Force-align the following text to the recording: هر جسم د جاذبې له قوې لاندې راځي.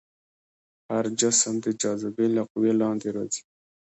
هر 0.89 1.05
جسم 1.19 1.53
د 1.65 1.67
جاذبې 1.81 2.27
له 2.35 2.43
قوې 2.51 2.71
لاندې 2.81 3.07
راځي. 3.15 3.41